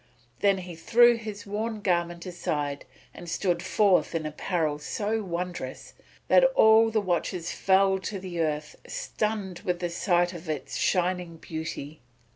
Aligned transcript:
Then 0.39 0.57
he 0.57 0.73
threw 0.75 1.15
his 1.15 1.45
worn 1.45 1.79
garment 1.81 2.25
aside 2.25 2.85
and 3.13 3.29
stood 3.29 3.61
forth 3.61 4.15
in 4.15 4.25
apparel 4.25 4.79
so 4.79 5.21
wondrous 5.21 5.93
that 6.27 6.43
all 6.55 6.89
the 6.89 6.99
watchers 6.99 7.51
fell 7.51 7.99
to 7.99 8.17
the 8.19 8.39
earth, 8.39 8.75
stunned 8.87 9.59
with 9.59 9.77
the 9.79 9.91
sight 9.91 10.33
of 10.33 10.49
its 10.49 10.75
shining 10.75 11.37
beauty. 11.37 12.01